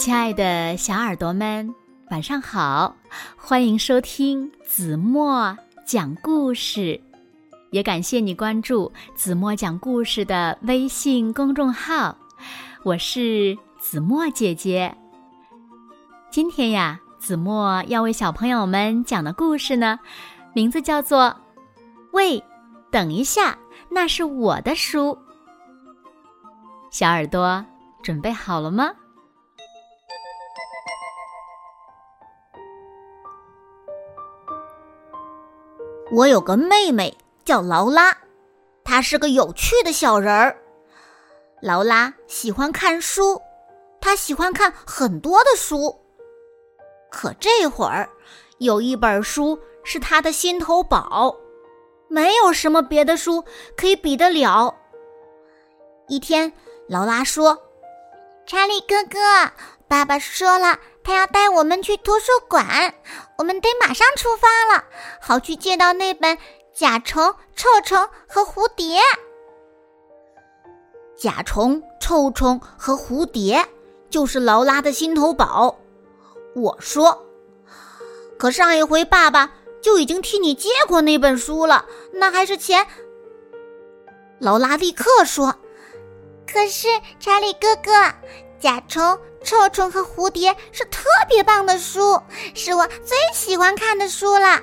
[0.00, 1.74] 亲爱的小耳朵们，
[2.10, 2.96] 晚上好！
[3.36, 6.98] 欢迎收听子墨讲故事，
[7.70, 12.16] 也感谢你关注子墨讲故事的微信公众号。
[12.82, 14.96] 我是子墨姐姐。
[16.30, 20.00] 今天呀，子墨要为小朋友们讲的故事呢，
[20.54, 21.24] 名字叫做
[22.12, 22.42] 《喂，
[22.90, 23.58] 等一下，
[23.90, 25.10] 那是我的书》。
[26.90, 27.62] 小耳朵
[28.02, 28.92] 准备好了吗？
[36.12, 38.16] 我有个妹妹叫劳拉，
[38.84, 40.56] 她是个有趣的小人儿。
[41.62, 43.40] 劳拉喜欢看书，
[44.00, 45.94] 她喜欢看很多的书。
[47.10, 48.08] 可这会儿，
[48.58, 51.36] 有一本书是她的心头宝，
[52.08, 53.44] 没有什么别的书
[53.76, 54.74] 可以比得了。
[56.08, 56.52] 一天。
[56.88, 57.56] 劳拉说
[58.44, 59.18] ：“查理哥哥，
[59.90, 62.94] 爸爸说了，他要带我们去图书馆，
[63.36, 64.84] 我们得马上出发了，
[65.20, 66.36] 好去借到那本
[66.72, 69.00] 《甲虫、臭虫和蝴蝶》。
[71.18, 73.66] 甲虫、臭虫和蝴蝶
[74.08, 75.76] 就是劳拉的心头宝。”
[76.54, 77.26] 我说
[78.38, 79.50] ：“可上一回爸爸
[79.82, 82.86] 就已经替你借过那本书了，那还是钱。”
[84.38, 85.52] 劳拉立刻说。
[86.46, 86.86] 可是，
[87.18, 87.90] 查理哥哥，
[88.60, 92.20] 甲虫、臭虫和蝴蝶是特别棒的书，
[92.54, 94.60] 是我最喜欢看的书了。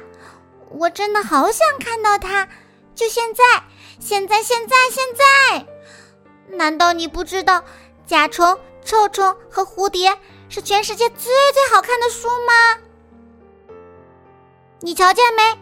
[0.69, 2.47] 我真的好想看到它，
[2.93, 3.43] 就现在，
[3.99, 5.65] 现在，现在，现在！
[6.55, 7.63] 难道你不知道
[8.05, 10.15] 甲虫、臭虫和蝴蝶
[10.47, 12.77] 是全世界最最好看的书吗？
[14.81, 15.57] 你瞧见没，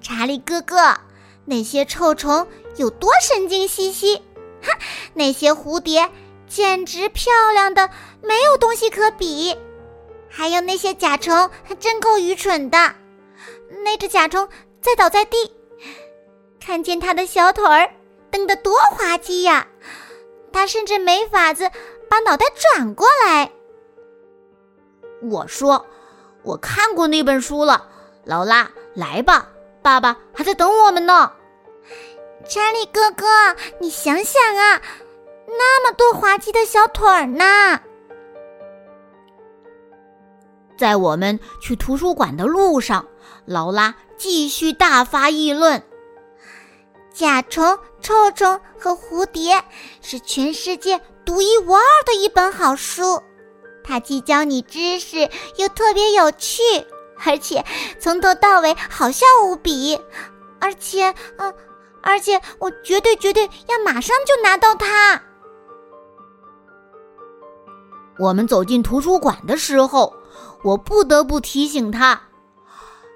[0.00, 0.96] 查理哥哥，
[1.44, 4.16] 那些臭虫有多神经兮兮？
[4.62, 4.78] 哈，
[5.12, 6.10] 那些蝴蝶
[6.48, 7.88] 简直漂亮的
[8.22, 9.56] 没有东西可比，
[10.28, 12.94] 还有那些甲虫还真够愚蠢的。
[13.84, 14.48] 那只甲虫
[14.80, 15.52] 在倒在地，
[16.60, 17.90] 看见它的小腿儿
[18.30, 19.66] 蹬得多滑稽呀！
[20.52, 21.70] 它甚至没法子
[22.08, 23.50] 把脑袋转过来。
[25.30, 25.84] 我说，
[26.42, 27.88] 我看过那本书了。
[28.24, 29.48] 劳拉，来吧，
[29.82, 31.32] 爸爸还在等我们呢。
[32.48, 33.26] 查理哥哥，
[33.80, 34.82] 你想想啊，
[35.46, 37.80] 那么多滑稽的小腿儿呢！
[40.76, 43.06] 在我们去图书馆的路上，
[43.46, 45.82] 劳拉继续大发议论：
[47.12, 49.64] 甲虫、臭虫和蝴蝶
[50.02, 53.22] 是全世界独一无二的一本好书，
[53.82, 56.62] 它既教你知识，又特别有趣，
[57.24, 57.64] 而且
[57.98, 60.00] 从头到尾好笑无比，
[60.60, 61.54] 而且，嗯。
[62.02, 65.20] 而且我绝对绝对要马上就拿到它。
[68.18, 70.14] 我们走进图书馆的时候，
[70.62, 72.20] 我不得不提醒他：“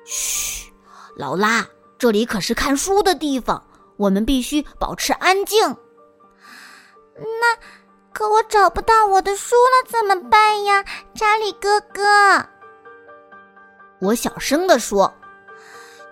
[0.05, 0.73] 嘘，
[1.17, 1.67] 劳拉，
[1.99, 3.63] 这里可是看书的地方，
[3.97, 5.77] 我们必须保持安静。”
[7.17, 7.57] 那
[8.13, 10.85] 可我找不到我的书了，怎么办呀，
[11.15, 12.47] 查理哥哥？
[14.01, 15.13] 我小声的说：“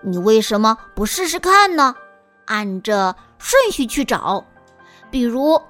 [0.03, 1.95] 你为什么不试试看呢？”
[2.45, 4.43] 按着顺序去找，
[5.11, 5.61] 比如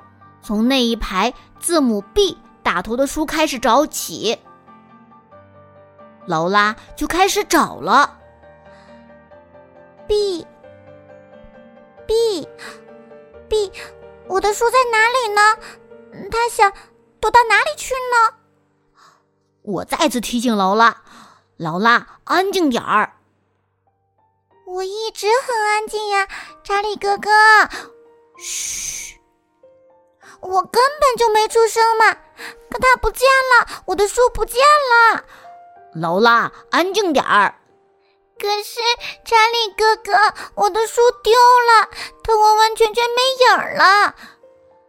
[0.41, 2.37] 从那一排字母 B
[2.69, 4.39] 打头的书开始找起。
[6.27, 8.19] 劳拉就开始找了。
[10.07, 10.51] B，B，B，
[14.27, 15.57] 我的书在哪里呢？
[16.29, 16.71] 他想
[17.19, 18.35] 躲到哪里去呢？
[19.63, 21.01] 我再次提醒劳拉，
[21.57, 23.13] 劳拉安静点儿。
[24.67, 26.27] 我一直很安静呀，
[26.63, 27.31] 查理哥哥。
[28.37, 29.19] 嘘，
[30.41, 32.15] 我根本就没出声嘛。
[32.69, 35.23] 可它不见了，我的书不见了。
[35.93, 37.55] 劳拉，安静点儿。
[38.39, 38.79] 可是
[39.25, 40.11] 查理哥哥，
[40.55, 41.89] 我的书丢了，
[42.23, 44.15] 它完完全全没影儿了。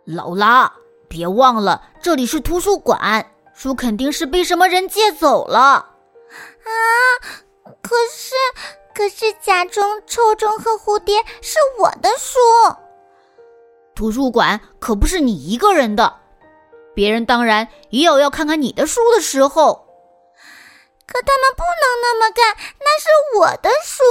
[0.05, 0.73] 劳拉，
[1.09, 5.61] 别忘了这里是图书馆，书肯定是被什么人借走了。
[5.61, 6.73] 啊，
[7.83, 8.35] 可是。
[8.93, 12.39] 可是甲虫、臭虫和蝴蝶是我的书，
[13.95, 16.21] 图书馆可不是你一个人的，
[17.01, 19.87] 别人当然也有要看看你的书的时候。
[21.07, 23.09] 可他们不能那么干，那是
[23.39, 24.03] 我的书。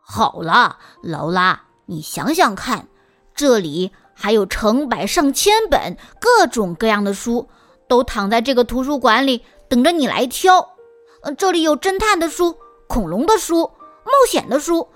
[0.00, 2.86] 好了，劳拉，你想想看，
[3.34, 7.48] 这里还有成百上千本各种各样的书，
[7.88, 10.76] 都躺在这个图书馆里，等着你来挑。
[11.22, 12.56] 呃，这里有侦探的书。
[12.86, 13.72] 恐龙的书、
[14.04, 14.90] 冒险的书、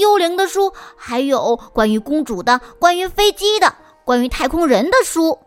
[0.00, 5.38] 幽灵的书，还有关于公主的、关于飞机的、关于太空人的书，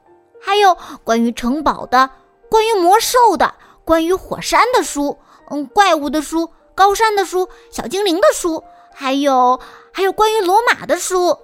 [0.42, 2.10] 还有关于城堡的、
[2.50, 3.54] 关于魔兽的、
[3.86, 5.18] 关于火山的书，
[5.50, 8.64] 嗯，怪物的书、高山的书、小精灵的书，
[8.94, 9.60] 还有
[9.92, 11.38] 还有关于罗马的书。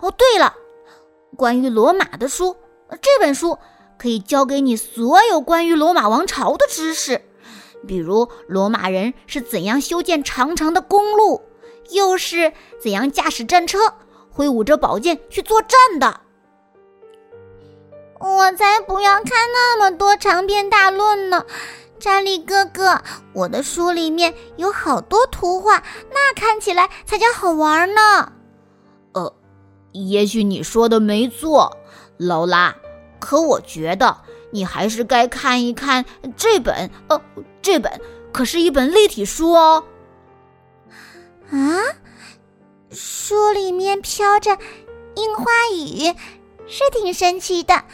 [0.00, 0.54] 哦，对了，
[1.36, 2.56] 关于罗马的书，
[3.00, 3.58] 这本书
[3.98, 7.22] 可以教给你所有关于罗马王朝的知识，
[7.86, 11.42] 比如罗马人是怎样修建长长的公路，
[11.90, 13.94] 又是怎样驾驶战车、
[14.38, 16.20] 挥舞着宝剑去作战的。
[18.20, 21.44] 我才不要看那么多长篇大论呢，
[21.98, 23.02] 查理哥哥，
[23.32, 25.82] 我的书里面有好多图画，
[26.12, 28.32] 那看起来才叫好玩呢。
[29.14, 29.34] 呃，
[29.90, 31.76] 也许你说的没错，
[32.16, 32.76] 劳拉，
[33.18, 34.18] 可我觉得
[34.52, 36.04] 你还是该看一看
[36.36, 37.20] 这本，呃，
[37.60, 38.00] 这本
[38.32, 39.82] 可是一本立体书哦。
[41.50, 41.82] 啊，
[42.90, 44.56] 书里面飘着
[45.14, 45.44] 樱花
[45.74, 46.14] 雨，
[46.66, 47.84] 是挺神奇的。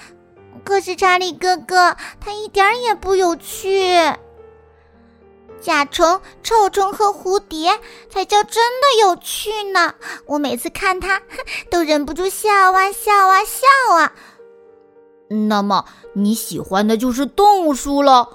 [0.64, 3.92] 可是查理哥哥，他一点也不有趣。
[5.60, 7.80] 甲虫、臭虫和蝴蝶
[8.10, 9.94] 才叫真的有趣呢！
[10.26, 11.22] 我每次看它，
[11.70, 14.12] 都忍不住笑啊笑啊笑啊。
[15.28, 18.28] 那么你喜欢的就是动物书了？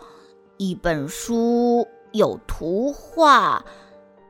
[0.57, 3.63] 一本书有图画，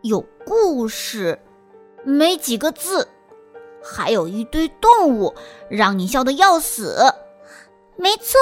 [0.04, 1.40] 有故事，
[2.04, 3.08] 没几个字，
[3.84, 5.34] 还有一堆动物，
[5.70, 7.14] 让你笑得要死。
[7.98, 8.38] 没错，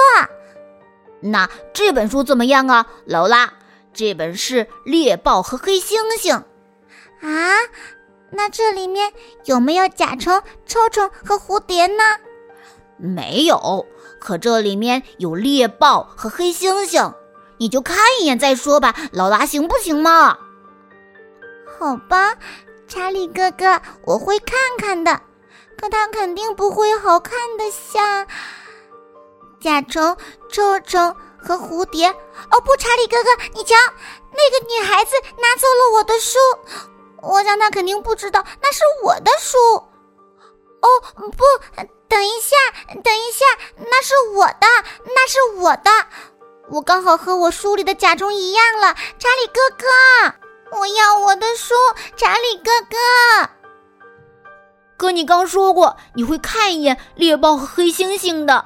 [1.20, 3.52] 那这本书怎么样啊，劳拉？
[3.92, 6.42] 这本是《猎豹和黑猩猩》
[7.26, 7.58] 啊。
[8.30, 9.12] 那这里面
[9.46, 12.04] 有没有甲虫、臭虫和蝴蝶呢？
[12.98, 13.86] 没有，
[14.20, 17.14] 可这里面有猎豹和黑猩猩，
[17.56, 20.38] 你就看一眼再说吧，劳拉，行不行嘛？
[21.78, 22.34] 好吧，
[22.88, 25.20] 查理哥哥，我会看看的。
[25.78, 28.26] 可它肯定不会好看的像。
[29.60, 30.16] 甲虫、
[30.50, 32.08] 臭虫和蝴蝶。
[32.08, 33.74] 哦不，查理哥哥，你瞧，
[34.32, 36.38] 那个女孩子拿走了我的书。
[37.22, 39.58] 我想她肯定不知道那是我的书。
[40.80, 41.44] 哦不，
[42.08, 42.56] 等一下，
[43.02, 43.44] 等一下，
[43.76, 44.66] 那是我的，
[45.04, 45.90] 那是我的。
[46.70, 48.94] 我刚好和我书里的甲虫一样了。
[48.94, 51.74] 查理哥哥，我要我的书。
[52.16, 53.50] 查理哥哥，
[54.96, 58.64] 哥，你刚说过你会看一眼猎豹和黑猩猩的。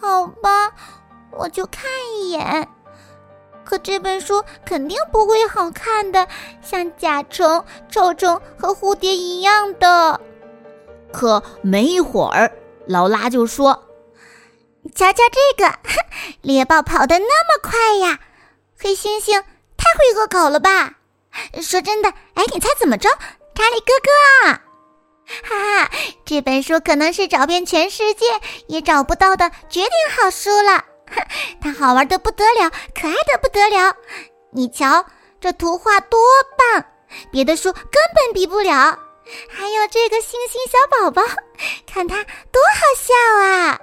[0.00, 0.72] 好吧，
[1.30, 1.84] 我就看
[2.14, 2.68] 一眼。
[3.64, 6.26] 可这本书肯定不会好看的，
[6.60, 10.20] 像甲虫、臭虫和蝴蝶一样的。
[11.12, 12.50] 可没一会儿，
[12.86, 13.84] 劳拉就说
[14.94, 15.78] ：“瞧瞧这个，
[16.42, 18.18] 猎豹跑得那么快呀！
[18.78, 19.42] 黑猩猩
[19.82, 20.94] 太会恶搞了吧？
[21.60, 23.08] 说真的，哎，你猜怎么着，
[23.54, 24.62] 查理哥哥？”
[25.48, 25.90] 哈哈，
[26.24, 28.26] 这本书可能是找遍全世界
[28.68, 30.84] 也找不到的绝顶好书了。
[31.60, 33.94] 它好玩的不得了，可爱的不得了。
[34.52, 35.04] 你瞧，
[35.40, 36.20] 这图画多
[36.56, 36.84] 棒，
[37.32, 37.82] 别的书根
[38.14, 38.98] 本比不了。
[39.48, 41.22] 还有这个星星小宝宝，
[41.86, 43.78] 看它多好笑啊！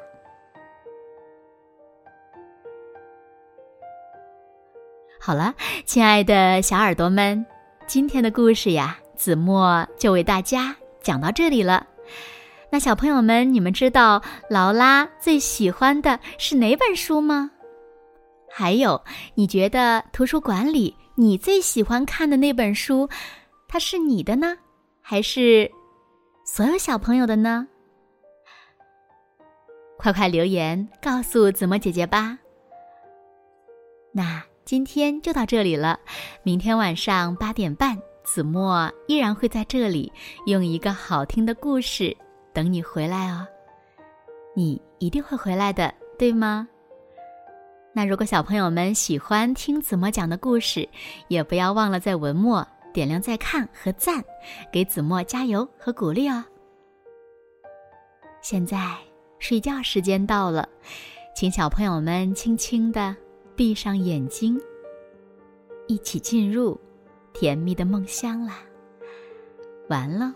[5.21, 5.53] 好了，
[5.85, 7.45] 亲爱的小耳朵们，
[7.85, 10.73] 今天的故事呀，子墨就为大家。
[11.01, 11.85] 讲到这里了，
[12.71, 17.51] 那小朋友们，你们知道劳拉最喜欢的是哪本书吗？
[18.49, 19.03] 还有，
[19.35, 23.09] 你觉得图书馆里你最喜欢看的那本书，
[23.67, 24.57] 它是你的呢，
[25.01, 25.69] 还是
[26.45, 27.67] 所有小朋友的呢？
[29.97, 32.37] 快快留言告诉子墨姐姐吧。
[34.11, 35.99] 那今天就到这里了，
[36.43, 37.99] 明天晚上八点半。
[38.23, 40.13] 子墨依然会在这里
[40.45, 42.15] 用一个好听的故事
[42.53, 43.47] 等你回来哦，
[44.55, 46.67] 你一定会回来的，对吗？
[47.93, 50.87] 那如果小朋友们喜欢听子墨讲的故事，
[51.29, 54.23] 也不要忘了在文末点亮再看和赞，
[54.71, 56.45] 给子墨加油和鼓励哦。
[58.43, 58.95] 现在
[59.39, 60.69] 睡觉时间到了，
[61.35, 63.15] 请小朋友们轻轻的
[63.59, 64.57] 闭上眼睛，
[65.85, 66.79] 一起进入。
[67.33, 68.61] 甜蜜的梦乡啦，
[69.89, 70.33] 完了。